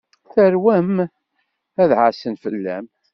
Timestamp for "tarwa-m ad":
0.31-1.91